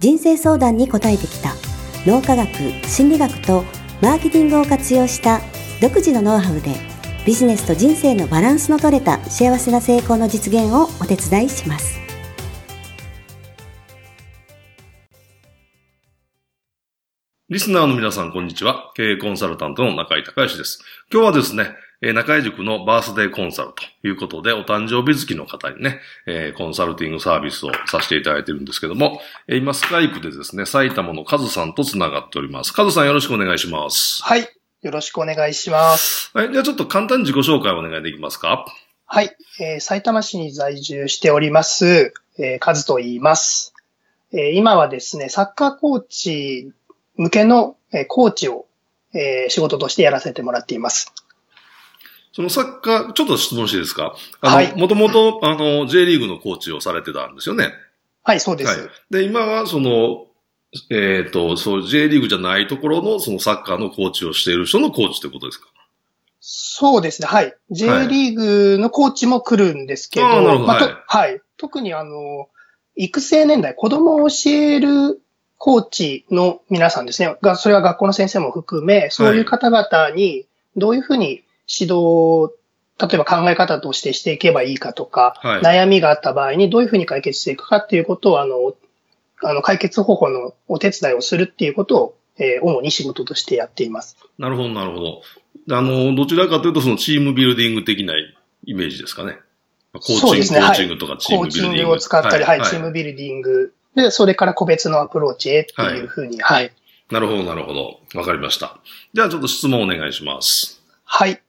[0.00, 1.52] 人生相談に応えてきた
[2.06, 2.48] 脳科学
[2.88, 3.64] 心理学と
[4.00, 5.42] マーケティングを活用した
[5.82, 6.74] 独自のノウハウで
[7.26, 12.00] ビジネスと人生のバランスの取れた幸せな成功の実現をお手伝いします
[17.50, 18.92] リスナーの皆さん、こんにちは。
[18.94, 20.84] 経営コンサルタントの中井隆義です。
[21.12, 21.66] 今日はですね、
[22.02, 32.72] え中井塾のバースデーコンサルということで、お誕生日月の方にね、えー、コンサルティングサービスをさせていただいてるんですけども、えー、今スカイプでですね、埼玉のカズさんと繋がっております。
[32.72, 34.22] カズさんよろしくお願いします。
[34.22, 34.48] はい。
[34.82, 36.30] よろしくお願いします。
[36.32, 36.52] はい。
[36.52, 38.64] じゃあちょっと簡単に自己紹介をお願いできますか？
[39.04, 39.36] はい。
[39.60, 43.74] えー、埼玉市に在住しております、えー、カズと言います。
[44.32, 46.72] えー、今はですね、サッカーコーチ
[47.16, 48.66] 向けの、えー、コーチを、
[49.12, 51.12] えー、仕事としてやらせてもらっています。
[52.32, 54.14] そのサッカー、ちょっと質問していいですか？
[54.40, 54.76] あの、はい。
[54.76, 57.72] もともと、あの、J リーグのコーチをされてたんですよね。
[58.22, 58.70] はい、そうです。
[58.78, 58.88] はい。
[59.10, 60.26] で、今は、その、
[60.90, 65.66] えっ、ー、と、そう、J リーグじゃないところの、そのサッカーのコーチをしている人のコーチってことですか？
[66.40, 67.54] そうですね、はい。
[67.70, 72.48] J リーグのコーチも来るんですけど、はいまあ、はい、特にあの、
[72.96, 75.20] 育成年代、子供を教える
[75.58, 77.36] コーチの皆さんですね。
[77.42, 81.42] が、それは学校の先生も含め、そういう方々にどういうふうに
[81.78, 82.52] 指導、
[82.98, 88.74] 例えば考え方としてしていけばいいかとか、はい、悩みがあった場合にどういうふうに解決していくかっていうことを、あの、
[89.42, 94.16] あの解決方法のお手伝いをするっていうことを、えー、主に仕事としてやっています。
[94.38, 95.22] なるほど、なるほど。
[95.70, 98.14] あの、どちらかというと、そのチームビルディング的な
[98.64, 99.38] イメージですかね。
[99.92, 101.70] コーチング、ね、コーチングとかチームビルディング。
[101.70, 103.74] コーチングを使ったり、はい、はい、チームビルディング。
[103.94, 106.72] で、それから個別のアプローチへっていうふうに、はい、はい。
[107.10, 108.00] なるほど、なるほど。
[108.14, 108.78] わかりました。
[109.14, 110.82] じゃあちょっと質問お願いします。
[111.04, 111.42] はい。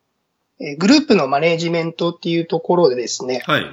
[0.62, 3.66] えグループのマネジメントっていうところでですね、はい。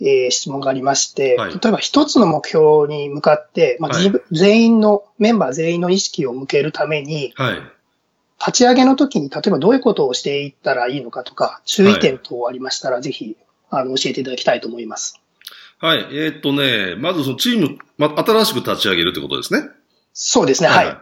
[0.00, 7.62] えー、質問がありまして、はい、例えば一つの目標に向かって、まあ、はい、全員の、メンバー全員の意識を向けるために、はい、
[8.38, 13.36] 立ち上げの時に例えばどういうことをしていったらいいのかとか、注意点等ありましたら、ぜひ、
[13.70, 15.20] あの、教えていただきたいと思います。
[15.78, 15.98] はい。
[16.12, 19.68] えー、っとね、まずそのチーム、ま、新しく立ち上げるってことですね。
[20.12, 20.96] そうですね、はい。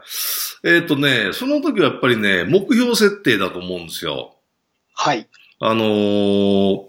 [0.65, 4.32] えー、っとね、その時はやっぱりね、目標設定だと思うんですよ。
[4.95, 5.29] はい。
[5.61, 6.89] あのー、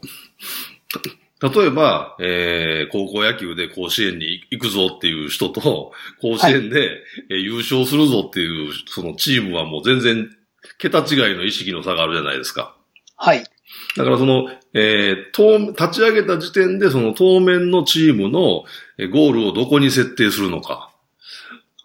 [1.41, 5.91] 例えば、えー、高校野球で甲子園に行くぞっていう人と、
[6.21, 6.89] 甲子園で、はい、
[7.31, 10.29] え優勝するぞっていう、そのチームはもう全然、
[10.77, 12.75] 桁違いの意識の差があるじゃないですか。
[13.17, 13.43] はい。
[13.97, 18.63] だからその、えー、当、立ち上げた時点でその当面のチームの
[19.11, 20.91] ゴールをどこに設定するのか。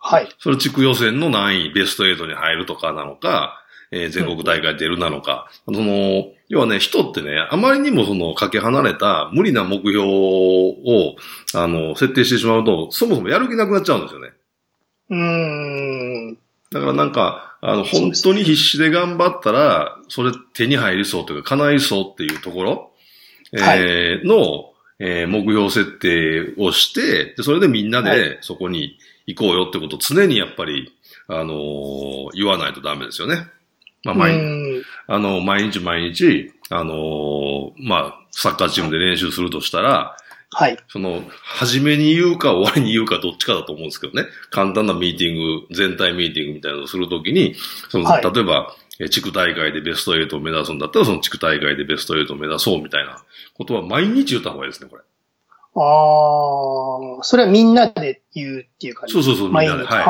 [0.00, 0.28] はい。
[0.38, 3.57] それ地区予選の何位、ベスト8に入るとかなのか、
[3.90, 11.16] えー、全国大会出るなのか、その、要はね、人ってね、あまりにもその、かけ離れた無理な目標を、
[11.54, 14.30] あの、設定してしまうと、そもそもやる気なくなっちゃうんですよね。
[15.10, 16.38] うーん。
[16.70, 22.92] だからなんか、あの、本当に必死で頑張ったら、それ手に入りそうというか、叶いそうっていうところ、
[23.56, 30.92] はい、えー、の、えー、目標設定をして、でそれでみんなでそこに行こうよってことを常にやっぱり、
[31.28, 33.46] あのー、言わないとダメですよね。
[34.04, 34.40] まあ、毎、
[35.06, 40.16] あの、毎日毎日、あのー、まあ、サッカーチームで練習するとしたら、
[40.50, 40.78] はい。
[40.88, 44.28] その、初めに言うか終わりに言うかどっちかだと思うんですけどね。
[44.50, 47.54] 簡単なミーティング、全体ミーティングみたいなのをするときに、
[47.90, 48.74] その、はい、例えば、
[49.10, 53.22] 地区大会でベスト8を目指すんだったら、その地区大会でベスト8を目指そうみたいな
[53.56, 55.02] ことは毎日言った方がいいですね、これ。
[55.76, 59.84] ああ、それはみんなで言うっていう感じそうそうそう、みんなで。
[59.84, 60.06] はい、はい。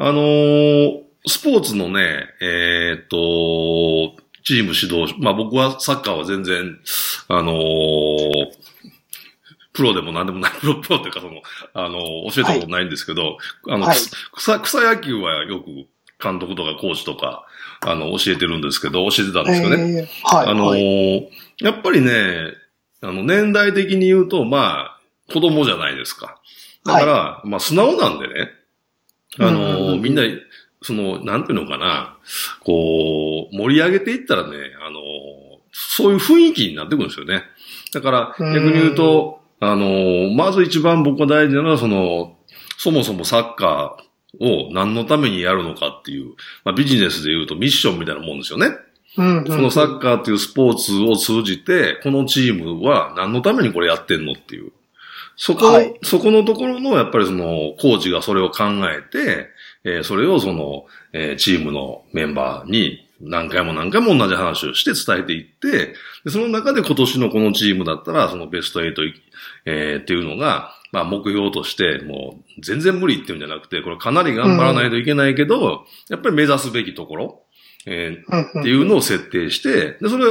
[0.00, 6.78] あのー、スポーツのね、えー、っと、チーム指導、まあ僕はサッカーは全然、
[7.28, 8.46] あのー、
[9.72, 11.42] プロでも何でもない、プロ、プロっていうかその、
[11.74, 11.98] あの、
[12.32, 13.36] 教えたことないんですけど、はい、
[13.68, 13.96] あの、はい、
[14.34, 15.66] 草、草野球はよく
[16.22, 17.46] 監督とかコーチとか、
[17.80, 20.08] あの、教えてるんですけど、教えてたんですけどね。
[20.24, 20.48] はい。
[20.48, 21.28] あのー、
[21.60, 22.54] やっぱりね、
[23.02, 25.00] あの、年代的に言うと、まあ、
[25.32, 26.40] 子供じゃないですか。
[26.84, 28.50] だから、まあ、素直なんでね、
[29.38, 30.22] あのー、みんな、
[30.82, 32.16] その、なんていうのかな、
[32.60, 35.00] こう、盛り上げていったらね、あの、
[35.72, 37.42] そういう雰囲気になってくるんですよね。
[37.92, 42.36] だから、逆に言うと、あの、まず一番僕が大事なのは、その、
[42.76, 43.96] そもそもサッカ
[44.40, 46.34] を何のためにやるのかっていう、
[46.64, 48.68] まあ、ビジネスで言うとミッションみたいなもんですよね。
[49.16, 54.70] うんそのサッカーっていうスポーツを通じて、このチームは何のためにこれやってんのっていう。
[55.36, 59.48] そこ、はい、そこのところの、やっぱりその、コーチがそれを考えて、
[59.84, 65.94] えー、それをその、えー、チームのメンバーに何回も何回も同じ話をして伝えていって、
[66.24, 68.94] でその中で今年のこのチームだったら、そのベスト8、
[69.64, 75.72] えー、っていうのが、まあ目標として、もう全然無理っていうんじゃなくて、これかなり頑張らないといけないけど、うん、
[76.08, 77.42] やっぱり目指すべきところ、
[77.86, 80.24] えー、っていうのを設定して、で、それ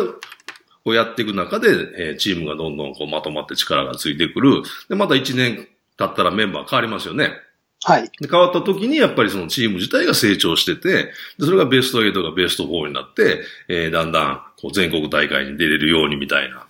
[0.85, 4.63] をやっていく中で、えー、チームがどんどんこうまとまって力がついてくる。
[4.89, 5.67] で、また1年
[5.97, 7.31] 経ったらメンバー変わりますよね。
[7.83, 8.03] はい。
[8.19, 16.67] で、変わった時にやっぱりそのチーム自体が成長してて、で、それがベスト8がベスト4になって、えー、だんだんこう全国大会に出れるようにみたいな。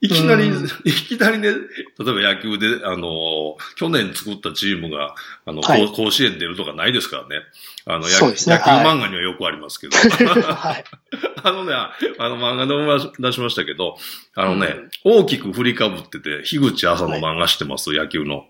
[0.00, 0.46] いきなり、
[0.84, 1.58] いきなりね、例え
[1.98, 5.14] ば野球で、あの、去年作ったチームが、
[5.44, 7.42] あの、はい、甲子園出るとかないですからね。
[7.84, 9.96] あの、野,、ね、野球漫画にはよくありますけど。
[9.96, 10.84] はい。
[11.42, 13.96] あのね、あの漫画でも出しましたけど、
[14.36, 18.46] あのね、うん、大きく振りかぶってて、樋口朝の漫画知ってます、はい、野球の。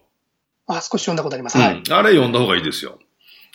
[0.69, 1.59] あ、少し読んだことあります。
[1.59, 1.83] はい。
[1.91, 2.99] あれ読んだ方がいいですよ。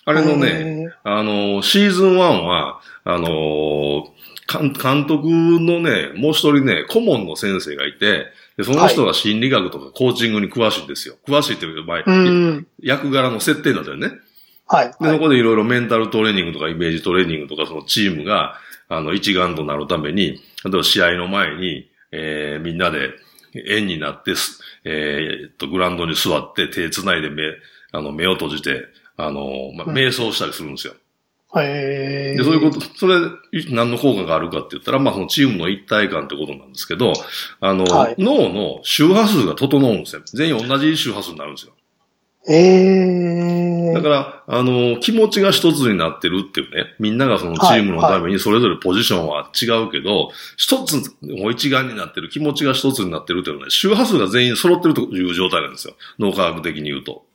[0.05, 4.11] あれのね、あの、シーズン1は、あの、
[4.49, 8.27] 監督のね、もう一人ね、顧問の先生がいて、
[8.57, 11.15] で、その人が心理学とかコーチングに詳しいんですよ。
[11.25, 12.03] 詳しいっていう場合、
[12.81, 14.11] 役柄の設定なんだよね。
[14.67, 14.87] はい。
[14.87, 18.55] で、そこでいろいろメンタルトレーニングとかイメージトレーニングとか、そのチームが、
[18.89, 20.37] あの、一丸となるために、例
[20.67, 23.11] えば試合の前に、えー、みんなで
[23.67, 24.33] 円になって、
[24.83, 27.43] えー、っと、グラウンドに座って手繋いで目、
[27.91, 28.85] あの、目を閉じて、
[29.17, 30.95] あの、まあ、瞑想したりするんですよ。
[31.61, 33.15] へ、で、そういうこと、それ、
[33.69, 37.13] 何の効果があるかって言ったら、まあ、そのチームの一体感ってことなんですけど、
[37.59, 40.23] あの、はい、脳の周波数が整うんですよ。
[40.25, 41.73] 全員同じ周波数になるんですよ。
[42.47, 43.93] ええー。
[43.93, 55.95] だから、あの、気持ちが一つになってるっていうね、みんながそのチームのためにそれぞれポジションは違うけど、一、はい、つ、もう一丸になってる、気持ちが一つになってるっていうのはね、周波数が全員揃ってるという状態なんですよ。
[56.19, 57.25] 脳科学的に言うと。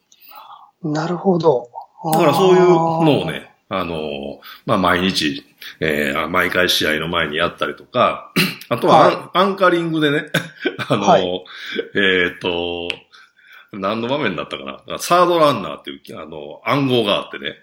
[0.82, 1.70] なるほど。
[2.12, 5.44] だからそういうのをね、あの、まあ、毎日、
[5.80, 8.32] えー、毎回試合の前にやったりとか、
[8.68, 10.26] あとはアンはい、アンカリングでね、
[10.88, 11.44] あの、はい、
[11.94, 12.88] えっ、と、
[13.72, 17.56] 何の場面だったかなサードランナーっていう、あの、暗号があってね。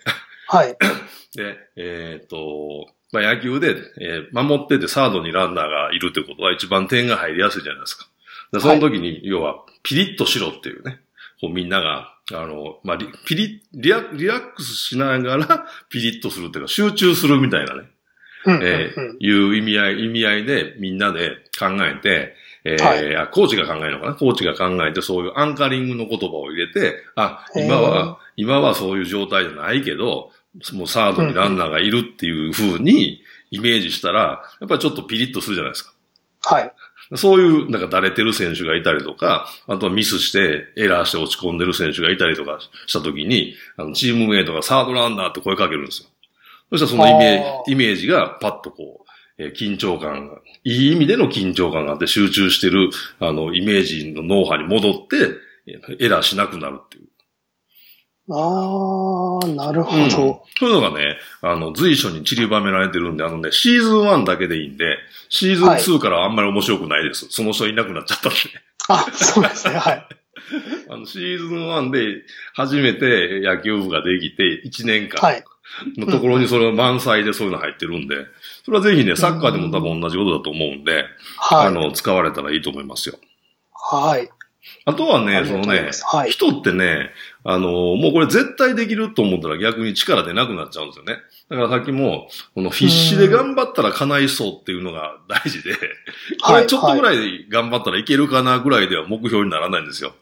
[0.48, 0.78] はい。
[1.36, 8.08] で、えっ、と、まあ、野球で、えー、守っててサードにランナーがいるってことは一番点が入りやすいじゃないですか。
[8.52, 11.00] でその時に、要は、ピリッとしろっていうね、
[11.42, 17.84] こうみんなが、あの、まあ、リ、ピリリラ、リラックスしながら、ピリッとするっていうか、集中するみたいなね、
[18.48, 24.16] えー、いう意味合い、意味合いでみんなで考えて、えー、はい、コーチが考えるのかな？
[24.16, 30.32] コーチが考えて、そういうアンカリングの言葉を入れて、あ、今は、今はそういう状態じゃないけど、
[30.74, 33.22] もうサードにランナーがいるっていう風に
[33.52, 35.94] イメージしたら、やっぱりちょっとピリッとするじゃないですか。
[36.44, 36.72] はい。
[37.16, 46.10] そういう、なんか、だれてる選手がいたりとか、あとはミスして、エラーして落ち込んでる選手がいたりとかしたときに、あの、チームメイトがサードランナーって声かけるんですよ。
[46.72, 49.06] そしたらそのイメージ、イメージがパッとこ
[49.38, 52.90] う、えー、緊張感が、いい意味での緊張感があって集中してる、
[53.20, 55.36] あの、イメージの脳波に戻って、
[56.00, 57.06] エラーしなくなるっていう。
[58.32, 64.98] ああ、なるほど、うん、そういうのがね、あの、随所に散りばめられてるんで、あのね、シーズン1だけでいいんで、
[65.30, 67.26] シーズン2からはあんまり面白くないです。
[67.26, 68.38] はい、その人いなくなっちゃったんで。
[68.88, 70.08] あ、そうですね、はい。
[70.90, 72.24] あの、シーズン1で
[72.54, 75.44] 初めて野球部ができて1年間
[75.98, 78.16] のところにそれ満載でそういうの入ってるんで、
[78.64, 81.06] それはぜひね、サッカーでも多分同じことだと思うんで、
[81.38, 83.16] はい、あの、使われたらいいと思いますよ。
[83.74, 84.30] はい。
[84.86, 87.12] あとはね、そのね、はい、人ってね、
[87.44, 91.18] あの、もうこれ絶対できると思ったら逆に力出なくなっちゃうんですよね。
[91.50, 95.76] だからさっきも、この必死で頑張ったら叶いそうっていうのが大事で、
[96.44, 100.14] これちょっとぐらい頑張ったらいけるかなぐらいでは目標にならないんですよ。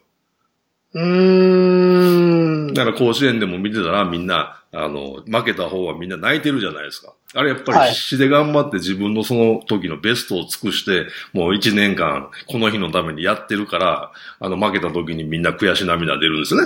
[0.94, 2.33] うーん。
[2.72, 7.12] だから甲子園でも見てたらみんな、あの、負けた方はみんな泣いてるじゃないですか。
[7.34, 16.62] あれやっぱり必死で頑張って自分のその時のベストを尽くして、もう一年間この日のためにやってるから、あの負けた時にみんな悔し涙出るんですね。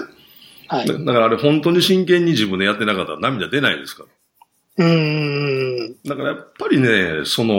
[0.69, 0.87] はい。
[0.87, 4.05] だからあれ本当に真剣に自分でやってなかったら涙出ないですか
[4.76, 4.85] ら。
[4.85, 5.97] うん。
[6.05, 7.55] だからやっぱりね、その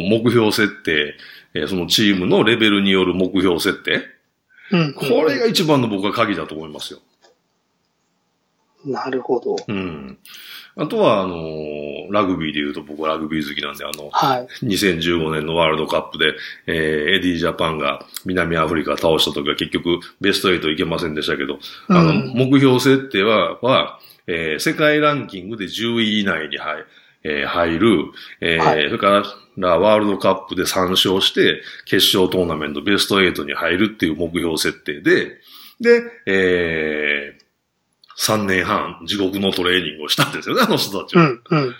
[0.00, 1.14] 目標設定、
[1.54, 4.02] えそのチームのレベルによる目標設定。
[4.70, 7.00] うん、これが一番の僕は鍵だと思いますよ。
[8.88, 9.56] なるほど。
[9.66, 10.18] うん。
[10.76, 16.34] あとは、あのー、ラグビーで言うと僕はラグビー好きなんで、あの、はい、2015年のワールドカップで、
[16.66, 16.74] えー、
[17.16, 26.84] エディ・ジャパンが南アフリカ倒した時は結局ベスト8いけませんでしたけど、うん、あの、目標設定は、は、えー、世界ランキングで10位以内に入
[27.24, 28.04] えー、入る、
[28.40, 29.24] えー、はい、それか
[29.56, 35.38] らワールドカップで3勝して、決勝トーナメントベスト8に入るっていう目標設定で、
[35.80, 37.37] で、えー、
[38.18, 41.22] 3年半地獄のトレーニングをしたんですよね、あの人たちは。
[41.22, 41.74] うんうんうん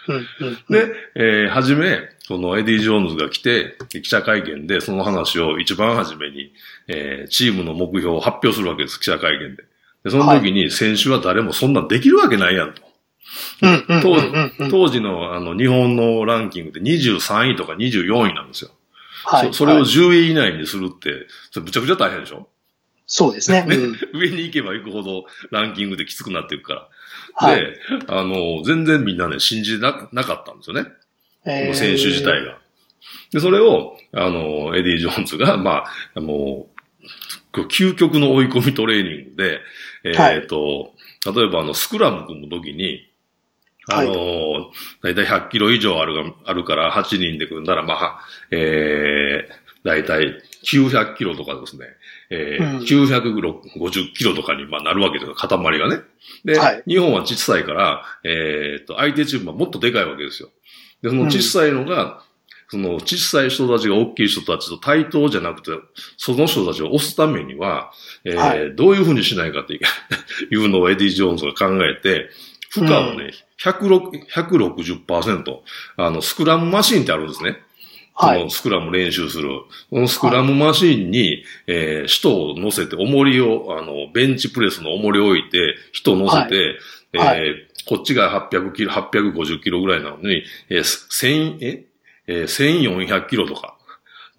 [0.71, 6.52] で、えー、はじめ、そのエディ・ジョーンズが来て、記者会見でその話を一番初めに、
[6.87, 9.64] えー、チームの目標を発表するわけです、記者会見で。
[10.04, 12.83] で、その時に選手は誰もそんなんできるわけないやんと。
[14.71, 18.71] 当時のあの日本のランキングで23位とか24位なんですよ。
[19.25, 19.52] はい。
[19.52, 22.49] それを10位以内にするって、それむちゃくちゃ大変でしょ？
[23.09, 23.67] そうですね。
[24.12, 26.88] 上に行けば行くほどランキングできつくなっていくから。
[27.35, 30.91] はい、で、あの、全然みんなね、信じななかったんですよね。
[31.47, 32.59] えー、選手自体が。
[33.33, 35.85] で、それを、あの、エディ・ジョーンズが、ま
[36.15, 36.69] あ、も
[37.55, 39.61] う、究極の追い込みトレーニングで、
[40.05, 40.93] えっ、ー、と、
[41.25, 43.09] はい、例えばあの、スクラム組むときに、
[43.91, 44.65] あのー、
[45.03, 51.87] だいたい100キロ以上あるが、あるから8人で組んだら、まあ、えー、だいたい900キロとかですね、
[52.30, 56.02] えー、うん、950キロとかにまあなるわけですよ、塊がね。
[56.44, 60.50] で、はい、日本は小さいから、えー、っと、相手チームはもっとでかいわけですよ。
[61.02, 62.18] で、その小さいのが、うん
[62.70, 65.70] その小さい人たちが大きい人たちと対等じゃなくて、
[66.18, 67.92] その人たちを押すためには、
[68.25, 69.78] えー、はい、どういうふうにしないかってい
[70.56, 72.28] うのをエディ・ジョーンズが考えて、
[72.70, 73.32] 負荷をね、
[73.64, 75.61] 160%、
[75.97, 77.56] あの、スクラムマシンってあるんですね。
[78.21, 78.51] はい。
[78.51, 79.49] スクラム練習する。
[79.91, 86.79] このスクラムマシンに、えー、人を乗せて、重りを、あの、ベンチプレスの重りを置いて、人を乗せて、
[87.17, 91.85] はい、えー、こっちが800キロ、850キロぐらいなのに、えー、1000、え？
[92.27, 93.79] えー、1400キロとか。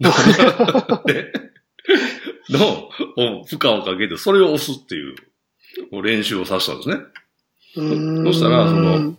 [2.50, 2.90] の
[3.44, 5.14] 負荷をかけて、それを押すっていう
[6.02, 6.96] 練習をさせたんですね。
[8.24, 9.16] そしたら、その、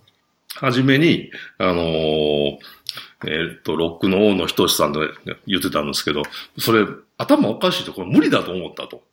[0.55, 2.57] はじめに、あのー、
[3.25, 4.99] えっと、ロックの王のひとしさんで
[5.47, 6.23] 言ってたんですけど、
[6.57, 6.85] それ、
[7.17, 9.03] 頭おかしいと、これ無理だと思ったと。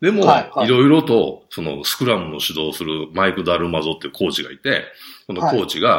[0.00, 4.84] でも、はいろいろと、その、スクラムの指導するマイク・ダルマゾっていうコーチがいて、
[5.26, 5.90] このコーチが、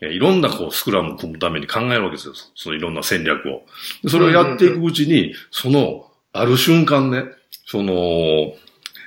[0.00, 2.34] はい、いろんなこう、スクラムを組むために考えるわけですよ。
[2.54, 3.62] そのいろんな戦略を。
[4.08, 7.24] それをやっていくうちに、その、ある瞬間ね、
[7.66, 7.94] その、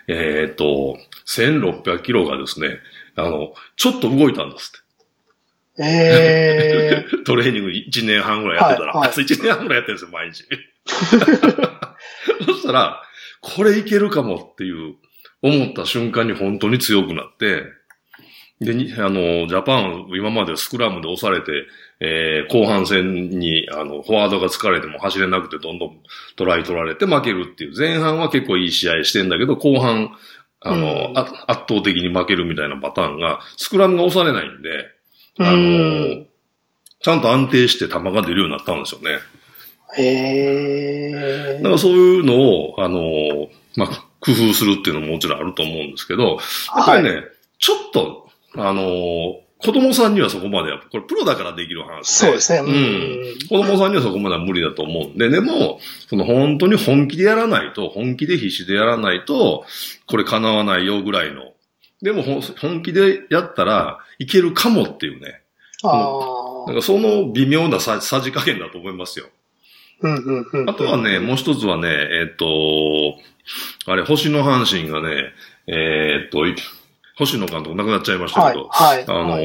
[0.07, 0.97] えっ、ー、と、
[1.27, 2.79] 1600キロがですね、
[3.15, 4.88] あの、ちょっと動いたんですって。
[5.81, 10.45] えー、 トレーニング1年半ぐらいやってたら、はいはい、1年半ぐらいやってるんですよ、毎日。
[12.45, 13.01] そしたら、
[13.41, 14.95] これいけるかもっていう、
[15.41, 17.63] 思った瞬間に本当に強くなって、
[18.61, 21.65] で、あの、ジャパン、今までスクラムで押されて、
[22.01, 25.97] えー、後半戦に、あの、フォワードが疲れても走れなくてどんどん
[26.35, 27.77] トライ取られて負けるっていう。
[27.77, 30.11] 前半は結構いい試合してんだけど、後半、
[30.59, 34.87] あの、うん、圧倒的に負けるみたいなパターンが、スクラムが押されないんで、
[35.39, 36.25] あの、
[37.01, 39.19] ちゃんと安定して球が出るようになったんですよね。
[39.97, 46.37] へだからそういうのを、あの、まあ、工夫するっていうのももちろんあると思うんですけど、
[46.75, 47.23] やっぱりね、はい、
[47.57, 52.59] ちょっと、あの、子供さんにはそこまでこれプロだからできる話、そうですね。
[52.59, 53.47] うん。
[53.49, 59.65] 子供さんにはそこまでは無理だと思うんで、でも、その本当に本気でやらないと、本気で必死でやらないと、
[60.07, 61.53] これ叶わないよぐらいの。
[62.01, 65.41] でも本気でやったらいけるかもっていうね。
[65.83, 66.67] ああ。
[66.67, 69.27] なんかその微妙なささじ加減だと思いますよ。
[70.01, 73.17] うんうんうん、あとはね、もう一つはね、えっ、ー、と、
[73.85, 75.33] あれ、星野阪神がね、
[75.67, 76.45] えっ、ー、と、
[77.17, 79.43] 星野監督亡くなっちゃいましたけど、はいはい、あの、はい、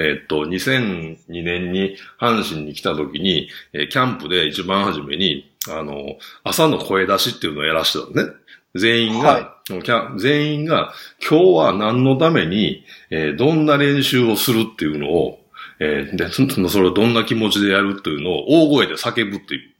[0.00, 8.32] えっ、と、2002年に阪神に来た時に、えー、キャンプで一番初めに、あの、朝の声出しっていうのをやらしてたのね。
[8.74, 10.92] 全員が、はい、全員が、
[11.28, 15.40] 今日は何のために、えー、どんな練習をするっていうのを、
[15.80, 16.30] えー、で、
[16.68, 19.74] それをどんな気持ちでやるっていうのを大声で叫ぶっていう。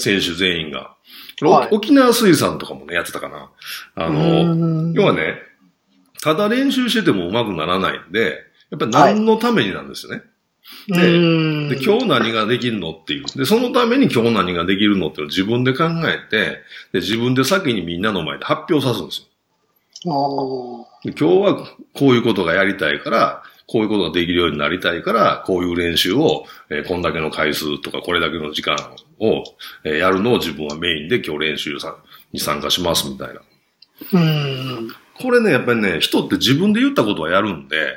[0.00, 0.96] 選手全員が。
[1.42, 3.50] はい、沖縄水産とかもね、やってたかな。
[3.94, 5.34] あの、要はね、
[6.22, 8.38] ただ練習してても上手くならないんで、
[8.70, 10.18] やっぱり何のためになんですよね。
[10.18, 10.26] はい、
[10.88, 13.24] でで、今日何ができるのっていう。
[13.36, 19.28] で、そのために今日何ができるのっていうのを自分で考えて、で、自分で先にみんなの前で発表さすんですよ。
[21.04, 28.76] で今日はこういうことがやりたいから、こういうことができるようになりたいから、こういう練習を、えー、こんだけの回数とか、これだけの時間
[29.20, 29.44] を、
[29.84, 31.96] えー、やるのを自分はメインで今日練習さ
[32.32, 33.42] に参加しますみたいな。
[34.12, 34.90] うん。
[35.20, 37.94] これね、やっぱりね、人って自分で言ったことはやるんで、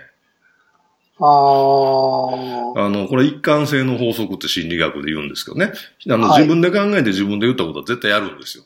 [1.23, 5.71] ああの、これ一貫性の法則って心理学で言うんですけどね。
[6.09, 8.63] あの、はい、自分で考えて自分で言ったことは絶対やるんですよ。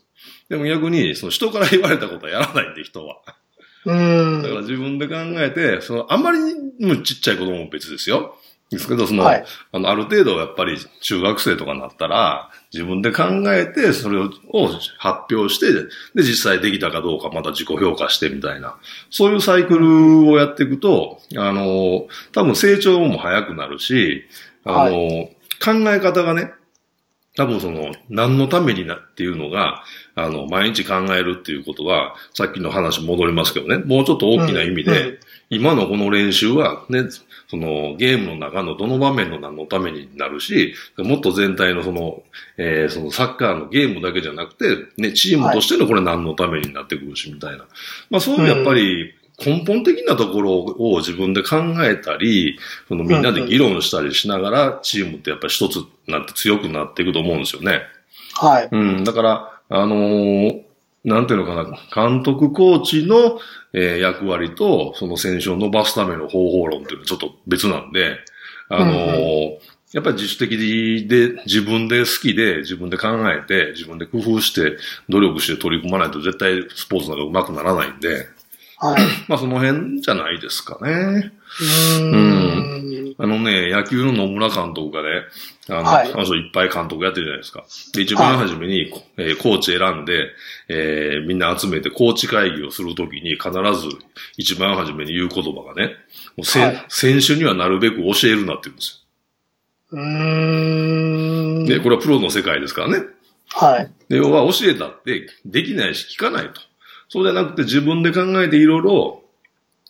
[0.50, 3.18] でも逆に、その人から言われたことはやらないんで、人は。
[3.86, 4.42] うん。
[4.42, 8.38] だから自分で考えて、その、あんまりにもちっちゃい子供も別ですよ。
[8.72, 14.30] ですけど、その、はい、あの、ある程度やっぱり中学生とかになったら、自分で考えて、それを
[14.98, 18.76] 発表して、で、実際できたかどうかまた自己評価してみたいな、
[19.12, 24.26] そういうサイクルをやっていくと、あの、多分成長も早くなるし、
[24.64, 26.52] あの、はい、考え方がね、
[27.36, 29.84] 多分その、何のためになっていうのが、
[30.16, 37.04] あの、毎日考えるっていうことは、さっきの話戻りますけどね、もうちょっと大きな意味で、うんうん、今のこの練習はね、
[37.48, 42.24] そのゲームの中のどの場面の何のためになるし、もっと全体のその、
[42.58, 47.66] えー、そのサッカーのゲームだけじゃなくて、ね、チームとしてのこれ何のためになってくるし、みたいな。
[48.10, 57.82] まあそういうやっぱり、根本的なところを自分で考えたり、そのみんなで議論したりしながら、チームってやっぱり一つなって強くなっていくと思うんですよね。
[58.34, 58.70] はい。
[58.72, 59.04] うん。
[59.04, 60.62] だから、あのー、
[61.04, 63.40] なんていうのかな、監督コーチの、
[63.78, 68.18] えー、役割と、その選手を伸ばすための方法論っていうのはちょっと別なんで、
[68.70, 69.58] あのーうんうん、
[69.92, 74.78] やっぱり自主的で、自分で好きで、自分で考えて、自分で工夫して、
[75.10, 78.28] 努力して取り組まないと絶対スポーツなんか上手くならないんで、
[78.78, 79.02] はい。
[79.28, 81.32] まあその辺じゃないですかね。
[82.02, 83.16] うん。
[83.18, 85.24] あのね、野球の野村監督がね、
[85.70, 87.66] あの、はい、あの人いっぱい監督やってるじゃないですか。
[87.94, 90.30] で、一番初めに、はい、えー、コーチ選んで、
[90.68, 93.90] えー、みんな集めてコーチ会議をするときに必ず
[94.38, 95.94] 一番初めに言う言葉がね、
[96.36, 99.06] もうせ、はい、選手にはなるべく教えるなって言うんですよ。
[99.92, 101.66] うん。
[101.66, 103.06] で、これはプロの世界ですからね。
[103.50, 103.92] はい。
[104.10, 106.62] で、要は教えたってできないし聞かないと。
[107.10, 109.24] そうじゃなくて自分で考えていろいろ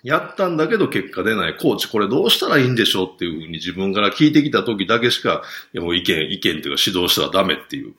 [0.04, 1.58] やったんだけど結果出ない。
[1.58, 5.42] コーチこれどうしたらいいんでしょうっていうふうに自分から聞いてきた時だけしか、
[5.74, 7.94] いやもう意見、意見っていうか指導したらダメっていう。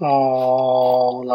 [0.00, 0.06] あ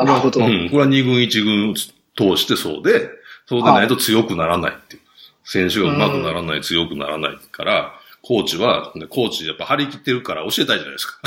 [0.01, 0.45] あ、なるほど。
[0.45, 0.69] うん。
[0.69, 3.09] これは二軍一軍通してそうで、
[3.45, 5.01] そうでないと強くならないっていう。
[5.45, 11.19] 選手が上手くならない、強くならないから、コーチは、コーチやっぱ張り切ってるから教えたいじゃないですか。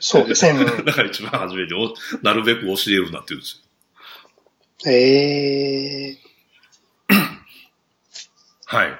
[0.00, 0.64] そうですね。
[0.84, 1.68] だから一番初めに
[2.22, 3.61] なるべく教えるなって言うんですよ。
[4.86, 7.14] ええー、
[8.66, 8.90] はい。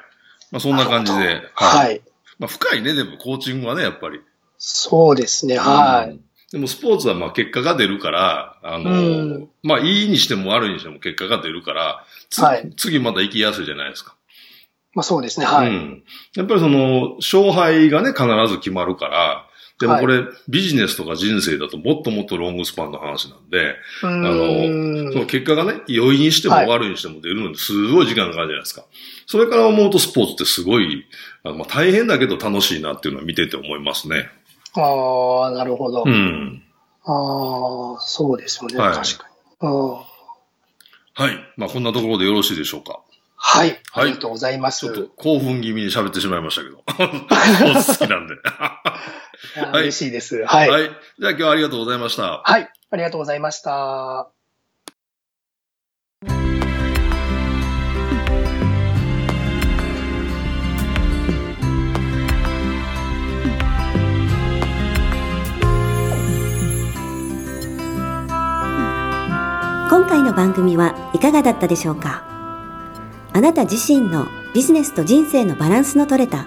[0.50, 1.42] まあそんな感じで。
[1.54, 2.02] はい。
[2.38, 4.20] まあ深いね、でもコーチングはね、やっぱり。
[4.58, 6.20] そうですね、はい。
[6.52, 12.04] でもスポーツはまあ結果が出るから、あの、うん、まあいいにしても悪いにしても結果が出るから、
[12.36, 14.14] はい、次また行きやすいじゃないですか。
[14.94, 15.68] まあそうですね、はい。
[15.68, 16.04] うん。
[16.36, 19.46] やっぱりその、勝敗がね、必ず決まるから、
[19.82, 28.84] でもこれ、はい、ビジネスとか人生だともっともっとロングスパンの話なんで、あの、その結果がね、良いにしても悪いにしても出るのにすごい時間がかかるじゃないですか。
[29.26, 31.04] それから思うとスポーツってすごい、
[31.42, 34.30] あのまあ、大変だけど楽しいなっていうのは見てて思いますね。
[34.74, 36.04] ああ、なるほど。
[36.06, 36.62] うん。
[37.04, 39.28] ああ、そうですよね、はい、確か
[39.60, 39.68] に。
[41.14, 41.36] はい。
[41.56, 43.00] まあ、こんなところでよろしいでしょうか？
[43.44, 43.76] はい。
[43.92, 44.86] ありがとうございます。
[44.86, 46.76] ちょっと興奮気味に喋ってしまいましたけど。
[46.86, 48.36] 好きなんで。
[49.54, 50.44] はい、嬉しいです。
[50.46, 50.70] はい。
[50.70, 50.82] はい。
[50.84, 52.42] じゃあ今日はありがとうございました。
[52.44, 52.70] はい。
[52.90, 54.30] ありがとうございました。
[69.90, 72.24] 今回の番組はいかがだったでしょうか？
[73.34, 76.46] あなた自身のビジネスと人生のバランスの取れた